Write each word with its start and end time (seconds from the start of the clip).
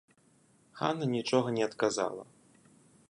Хана 0.79 1.09
нічога 1.15 1.47
не 1.59 1.63
адказала. 1.69 2.23